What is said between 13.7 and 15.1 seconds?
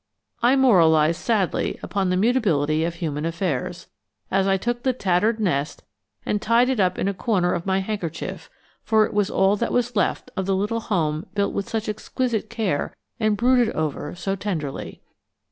over so tenderly.